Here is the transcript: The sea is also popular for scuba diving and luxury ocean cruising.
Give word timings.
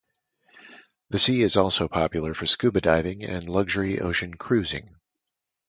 The 1.11 1.19
sea 1.19 1.43
is 1.43 1.57
also 1.57 1.87
popular 1.87 2.33
for 2.33 2.47
scuba 2.47 2.81
diving 2.81 3.23
and 3.23 3.47
luxury 3.47 3.99
ocean 3.99 4.33
cruising. 4.33 4.95